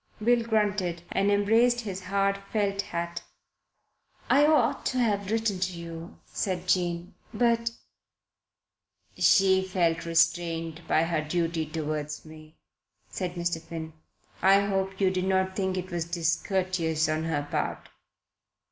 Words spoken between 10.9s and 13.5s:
her duty towards me," said